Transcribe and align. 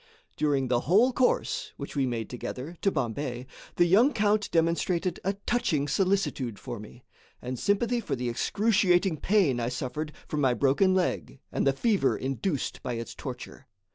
During 0.35 0.67
the 0.67 0.79
whole 0.89 1.13
course, 1.13 1.73
which 1.77 1.95
we 1.95 2.07
made 2.07 2.27
together, 2.27 2.75
to 2.81 2.89
Bombay, 2.89 3.45
the 3.75 3.85
young 3.85 4.13
count 4.13 4.49
demonstrated 4.49 5.19
a 5.23 5.33
touching 5.45 5.87
solicitude 5.87 6.57
for 6.57 6.79
me, 6.79 7.03
and 7.39 7.59
sympathy 7.59 7.99
for 7.99 8.15
the 8.15 8.27
excruciating 8.27 9.17
pain 9.17 9.59
I 9.59 9.69
suffered 9.69 10.11
from 10.27 10.41
my 10.41 10.55
broken 10.55 10.95
leg 10.95 11.39
and 11.51 11.67
the 11.67 11.71
fever 11.73 12.17
induced 12.17 12.81
by 12.81 12.93
its 12.93 13.13
torture. 13.13 13.67